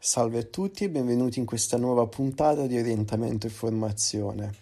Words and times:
Salve 0.00 0.38
a 0.38 0.42
tutti 0.44 0.84
e 0.84 0.90
benvenuti 0.90 1.40
in 1.40 1.44
questa 1.44 1.76
nuova 1.76 2.06
puntata 2.06 2.68
di 2.68 2.78
Orientamento 2.78 3.48
e 3.48 3.50
Formazione. 3.50 4.54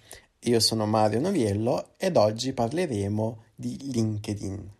Io 0.45 0.59
sono 0.61 0.87
Mario 0.87 1.21
Noviello 1.21 1.91
ed 1.99 2.17
oggi 2.17 2.55
parleremo 2.55 3.43
di 3.55 3.77
LinkedIn. 3.93 4.71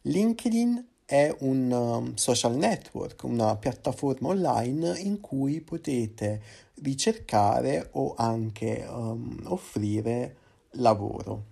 LinkedIn 0.00 0.86
è 1.04 1.36
un 1.40 1.70
um, 1.70 2.14
social 2.14 2.56
network, 2.56 3.24
una 3.24 3.54
piattaforma 3.56 4.28
online 4.28 4.98
in 4.98 5.20
cui 5.20 5.60
potete 5.60 6.40
ricercare 6.76 7.90
o 7.92 8.14
anche 8.16 8.86
um, 8.88 9.42
offrire 9.44 10.36
lavoro. 10.70 11.44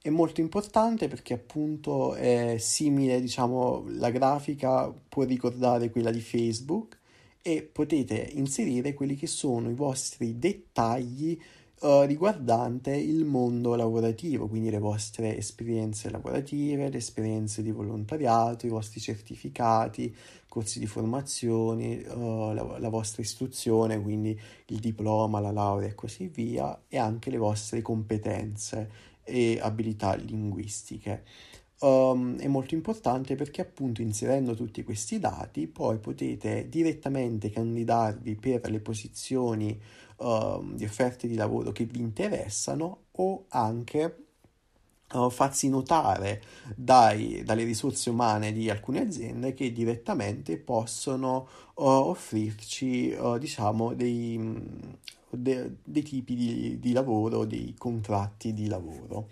È 0.00 0.08
molto 0.08 0.40
importante 0.40 1.06
perché 1.06 1.34
appunto 1.34 2.14
è 2.14 2.56
simile, 2.58 3.20
diciamo, 3.20 3.84
la 3.88 4.08
grafica 4.08 4.90
può 4.90 5.24
ricordare 5.24 5.90
quella 5.90 6.10
di 6.10 6.20
Facebook 6.20 7.02
e 7.46 7.62
potete 7.62 8.30
inserire 8.32 8.94
quelli 8.94 9.16
che 9.16 9.26
sono 9.26 9.68
i 9.68 9.74
vostri 9.74 10.38
dettagli 10.38 11.38
uh, 11.80 12.00
riguardante 12.04 12.96
il 12.96 13.26
mondo 13.26 13.74
lavorativo, 13.74 14.48
quindi 14.48 14.70
le 14.70 14.78
vostre 14.78 15.36
esperienze 15.36 16.08
lavorative, 16.08 16.88
le 16.88 16.96
esperienze 16.96 17.60
di 17.60 17.70
volontariato, 17.70 18.64
i 18.64 18.70
vostri 18.70 18.98
certificati, 18.98 20.16
corsi 20.48 20.78
di 20.78 20.86
formazione, 20.86 21.96
uh, 22.06 22.54
la, 22.54 22.78
la 22.78 22.88
vostra 22.88 23.20
istruzione, 23.20 24.00
quindi 24.00 24.40
il 24.68 24.78
diploma, 24.78 25.38
la 25.38 25.52
laurea 25.52 25.90
e 25.90 25.94
così 25.94 26.28
via, 26.28 26.84
e 26.88 26.96
anche 26.96 27.28
le 27.28 27.36
vostre 27.36 27.82
competenze 27.82 28.90
e 29.22 29.58
abilità 29.60 30.14
linguistiche. 30.14 31.24
Um, 31.80 32.38
è 32.38 32.46
molto 32.46 32.74
importante 32.74 33.34
perché 33.34 33.60
appunto 33.60 34.00
inserendo 34.00 34.54
tutti 34.54 34.84
questi 34.84 35.18
dati 35.18 35.66
poi 35.66 35.98
potete 35.98 36.68
direttamente 36.68 37.50
candidarvi 37.50 38.36
per 38.36 38.70
le 38.70 38.78
posizioni 38.78 39.78
uh, 40.18 40.64
di 40.72 40.84
offerte 40.84 41.26
di 41.26 41.34
lavoro 41.34 41.72
che 41.72 41.84
vi 41.84 41.98
interessano 41.98 43.06
o 43.10 43.46
anche 43.48 44.26
uh, 45.14 45.28
farsi 45.30 45.68
notare 45.68 46.42
dai, 46.76 47.42
dalle 47.44 47.64
risorse 47.64 48.08
umane 48.08 48.52
di 48.52 48.70
alcune 48.70 49.00
aziende 49.00 49.52
che 49.52 49.72
direttamente 49.72 50.56
possono 50.56 51.48
uh, 51.74 51.82
offrirci 51.82 53.16
diciamo 53.38 53.94
dei, 53.94 54.40
de, 55.28 55.72
dei 55.82 56.02
tipi 56.02 56.34
di, 56.36 56.78
di 56.78 56.92
lavoro, 56.92 57.44
dei 57.44 57.74
contratti 57.76 58.54
di 58.54 58.68
lavoro. 58.68 59.28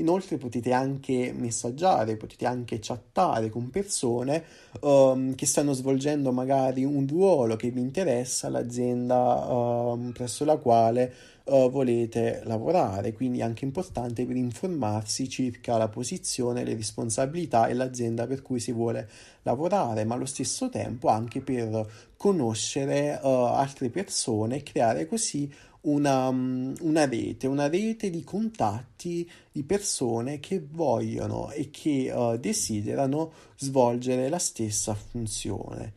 Inoltre 0.00 0.38
potete 0.38 0.72
anche 0.72 1.32
messaggiare, 1.36 2.16
potete 2.16 2.46
anche 2.46 2.78
chattare 2.80 3.50
con 3.50 3.70
persone 3.70 4.44
um, 4.80 5.34
che 5.34 5.46
stanno 5.46 5.72
svolgendo 5.74 6.32
magari 6.32 6.84
un 6.84 7.06
ruolo 7.06 7.56
che 7.56 7.70
vi 7.70 7.80
interessa 7.80 8.46
all'azienda 8.46 9.46
um, 9.46 10.12
presso 10.12 10.44
la 10.44 10.56
quale 10.56 11.12
uh, 11.44 11.70
volete 11.70 12.40
lavorare, 12.44 13.12
quindi 13.12 13.40
è 13.40 13.42
anche 13.42 13.66
importante 13.66 14.24
per 14.24 14.36
informarsi 14.36 15.28
circa 15.28 15.76
la 15.76 15.88
posizione, 15.88 16.64
le 16.64 16.74
responsabilità 16.74 17.66
e 17.66 17.74
l'azienda 17.74 18.26
per 18.26 18.40
cui 18.40 18.58
si 18.58 18.72
vuole 18.72 19.08
lavorare, 19.42 20.04
ma 20.04 20.14
allo 20.14 20.26
stesso 20.26 20.70
tempo 20.70 21.08
anche 21.08 21.40
per 21.40 21.86
conoscere 22.16 23.18
uh, 23.22 23.26
altre 23.26 23.90
persone 23.90 24.56
e 24.56 24.62
creare 24.62 25.06
così 25.06 25.50
una, 25.82 26.30
mm, 26.30 26.74
una, 26.80 27.06
rete, 27.06 27.46
una 27.46 27.68
rete 27.68 28.10
di 28.10 28.22
contatti 28.24 29.28
di 29.50 29.62
persone 29.62 30.40
che 30.40 30.64
vogliono 30.68 31.50
e 31.50 31.70
che 31.70 32.10
uh, 32.12 32.36
desiderano 32.36 33.32
svolgere 33.56 34.28
la 34.28 34.38
stessa 34.38 34.94
funzione. 34.94 35.92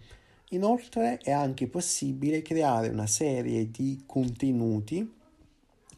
Inoltre 0.49 1.17
è 1.17 1.31
anche 1.31 1.67
possibile 1.67 2.41
creare 2.41 2.89
una 2.89 3.07
serie 3.07 3.71
di 3.71 4.03
contenuti 4.05 5.21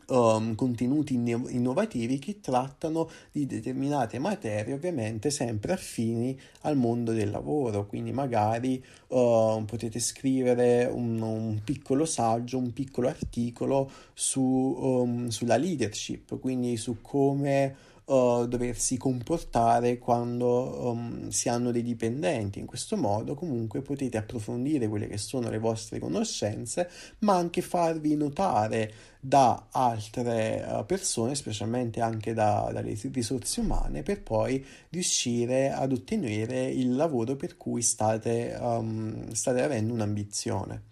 um, 0.07 0.55
contenuti 0.55 1.13
innovativi 1.13 2.19
che 2.19 2.39
trattano 2.39 3.09
di 3.31 3.45
determinate 3.45 4.19
materie, 4.19 4.73
ovviamente 4.73 5.29
sempre 5.29 5.73
affini 5.73 6.37
al 6.61 6.77
mondo 6.77 7.11
del 7.11 7.29
lavoro. 7.29 7.85
Quindi 7.85 8.11
magari 8.11 8.83
uh, 9.07 9.63
potete 9.65 9.99
scrivere 9.99 10.85
un, 10.85 11.21
un, 11.21 11.61
piccolo 11.63 12.05
saggio, 12.05 12.57
un 12.57 12.73
piccolo 12.73 13.07
articolo 13.07 13.91
su, 14.13 14.41
um, 14.41 15.27
sulla 15.27 15.57
leadership, 15.57 16.39
quindi 16.39 16.77
su 16.77 16.97
come 17.01 17.93
doversi 18.05 18.97
comportare 18.97 19.97
quando 19.97 20.91
um, 20.91 21.29
si 21.29 21.49
hanno 21.49 21.71
dei 21.71 21.81
dipendenti. 21.81 22.59
In 22.59 22.67
questo 22.67 22.97
modo 22.97 23.33
comunque 23.33 23.81
potete 23.81 24.17
approfondire 24.17 24.87
quelle 24.87 25.07
che 25.07 25.17
sono 25.17 25.49
le 25.49 25.57
vostre 25.57 25.99
conoscenze, 25.99 26.89
ma 27.19 27.35
anche 27.35 27.61
farvi 27.61 28.15
notare 28.15 28.93
da 29.19 29.67
altre 29.71 30.63
uh, 30.67 30.85
persone, 30.85 31.33
specialmente 31.33 31.99
anche 31.99 32.33
da, 32.33 32.69
dalle 32.71 32.95
risorse 33.11 33.61
umane, 33.61 34.03
per 34.03 34.21
poi 34.21 34.63
riuscire 34.89 35.71
ad 35.71 35.91
ottenere 35.91 36.65
il 36.65 36.95
lavoro 36.95 37.35
per 37.35 37.57
cui 37.57 37.81
state, 37.81 38.55
um, 38.59 39.31
state 39.31 39.63
avendo 39.63 39.93
un'ambizione. 39.93 40.83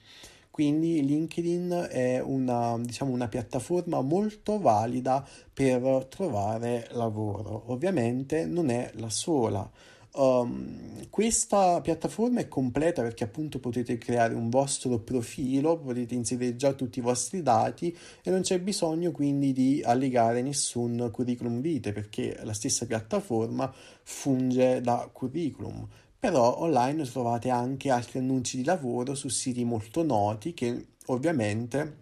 Quindi 0.53 1.03
LinkedIn 1.03 1.88
è 1.90 2.19
una, 2.19 2.78
diciamo, 2.80 3.12
una 3.12 3.28
piattaforma 3.28 4.02
molto 4.02 4.59
valida 4.59 5.28
per 5.52 6.06
trovare 6.08 6.90
lavoro. 6.91 7.72
Ovviamente 7.72 8.46
non 8.46 8.69
è 8.69 8.91
la 8.97 9.09
sola. 9.09 9.68
Um, 10.12 11.09
questa 11.09 11.81
piattaforma 11.81 12.40
è 12.40 12.47
completa 12.47 13.02
perché 13.02 13.24
appunto 13.24 13.58
potete 13.58 13.97
creare 13.97 14.36
un 14.36 14.52
vostro 14.52 15.00
profilo, 15.00 15.80
potete 15.80 16.14
inserire 16.14 16.56
già 16.56 16.74
tutti 16.74 17.00
i 17.00 17.02
vostri 17.02 17.41
dati 17.41 17.97
e 18.22 18.30
non 18.30 18.41
c'è 18.41 18.59
bisogno 18.59 19.12
quindi 19.12 19.53
di 19.53 19.81
allegare 19.84 20.44
nessun 20.44 21.09
curriculum 21.12 21.62
vitae 21.62 21.94
perché 21.94 22.40
la 22.44 22.53
stessa 22.53 22.85
piattaforma 22.85 23.74
funge 24.03 24.81
da 24.81 25.09
curriculum 25.11 25.88
però 26.23 26.61
online 26.61 27.03
trovate 27.03 27.49
anche 27.49 27.90
altri 27.90 28.20
annunci 28.20 28.55
di 28.55 28.64
lavoro 28.64 29.14
su 29.14 29.28
siti 29.28 29.66
molto 29.66 30.03
noti 30.03 30.53
che 30.53 30.85
ovviamente 31.08 31.97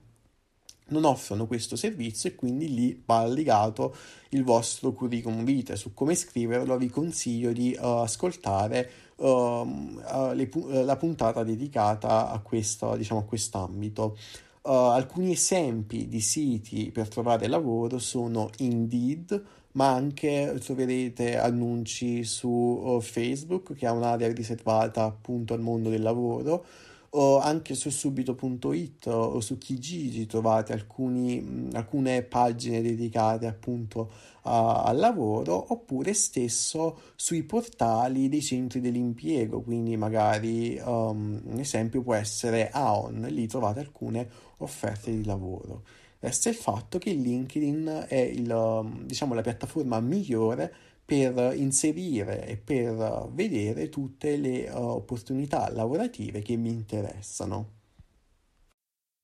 non 0.90 1.06
offrono 1.06 1.48
questo 1.48 1.76
servizio 1.76 2.30
e 2.30 2.36
quindi 2.36 2.72
lì 2.72 3.02
va 3.04 3.26
legato 3.26 3.96
il 4.30 4.44
vostro 4.44 4.94
curriculum 4.94 5.44
vitae. 5.44 5.76
Su 5.76 5.96
come 5.96 6.14
scriverlo 6.14 6.78
vi 6.78 6.88
consiglio 6.90 7.52
di 7.52 7.76
uh, 7.76 7.84
ascoltare 7.84 8.92
uh, 9.16 9.26
uh, 9.26 10.34
le, 10.34 10.52
la 10.84 10.98
puntata 10.98 11.44
dedicata 11.44 12.30
a, 12.30 12.38
questo, 12.42 12.96
diciamo, 12.96 13.22
a 13.22 13.24
quest'ambito. 13.24 14.16
alcuni 14.62 15.32
esempi 15.32 16.08
di 16.08 16.22
siti 16.22 16.92
per 16.92 17.08
trovare 17.08 17.48
lavoro 17.48 17.98
sono 17.98 18.52
Indeed, 18.58 19.61
ma 19.74 19.92
anche 19.94 20.58
troverete 20.60 21.38
annunci 21.38 22.24
su 22.24 22.50
uh, 22.50 23.00
Facebook 23.02 23.74
che 23.74 23.88
ha 23.88 23.92
un'area 23.92 24.32
riservata 24.32 25.04
appunto 25.04 25.54
al 25.54 25.62
mondo 25.62 25.90
del 25.90 26.02
lavoro, 26.02 26.66
o 27.14 27.40
anche 27.40 27.76
su 27.76 27.90
subito.it 27.90 29.08
o 29.08 29.42
su 29.42 29.58
Kijiji 29.58 30.26
trovate 30.28 30.72
alcuni, 30.72 31.70
alcune 31.74 32.22
pagine 32.24 32.82
dedicate 32.82 33.48
appunto 33.48 34.10
a, 34.44 34.84
al 34.84 34.98
lavoro 34.98 35.74
oppure 35.74 36.14
stesso 36.14 37.00
sui 37.16 37.44
portali 37.44 38.30
dei 38.30 38.42
centri 38.42 38.80
dell'impiego, 38.80 39.62
quindi 39.62 39.98
magari 39.98 40.80
um, 40.84 41.42
un 41.44 41.60
esempio 41.60 42.02
può 42.02 42.14
essere 42.14 42.70
Aon, 42.70 43.28
lì 43.30 43.46
trovate 43.46 43.82
alcune 43.82 44.30
offerte 44.58 45.12
di 45.12 45.26
lavoro. 45.26 45.84
Resta 46.22 46.50
il 46.50 46.56
fatto 46.56 47.00
che 47.00 47.14
LinkedIn 47.14 48.06
è 48.08 48.16
il, 48.16 49.04
diciamo, 49.06 49.34
la 49.34 49.42
piattaforma 49.42 50.00
migliore 50.00 50.72
per 51.04 51.54
inserire 51.56 52.46
e 52.48 52.58
per 52.58 53.28
vedere 53.34 53.90
tutte 53.90 54.38
le 54.38 54.70
uh, 54.70 54.78
opportunità 54.78 55.72
lavorative 55.72 56.44
che 56.44 56.56
mi 56.58 56.70
interessano. 56.70 57.80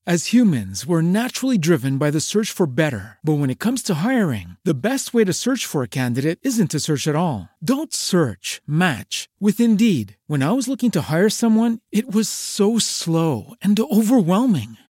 As 0.09 0.27
humans, 0.27 0.87
we're 0.87 1.01
naturally 1.01 1.57
driven 1.57 1.97
by 1.97 2.09
the 2.09 2.21
search 2.21 2.49
for 2.49 2.65
better. 2.65 3.17
But 3.23 3.39
when 3.39 3.49
it 3.49 3.59
comes 3.59 3.83
to 3.83 3.95
hiring, 3.95 4.55
the 4.63 4.73
best 4.73 5.13
way 5.13 5.25
to 5.25 5.33
search 5.33 5.65
for 5.65 5.83
a 5.83 5.87
candidate 5.89 6.39
isn't 6.43 6.71
to 6.71 6.79
search 6.79 7.07
at 7.07 7.15
all. 7.15 7.49
Don't 7.61 7.93
search, 7.93 8.61
match 8.65 9.27
with 9.39 9.59
Indeed. 9.59 10.15
When 10.25 10.41
I 10.41 10.53
was 10.53 10.67
looking 10.67 10.91
to 10.91 11.11
hire 11.11 11.29
someone, 11.29 11.79
it 11.91 12.09
was 12.09 12.29
so 12.29 12.79
slow 12.79 13.53
and 13.61 13.77
overwhelming. 13.79 14.77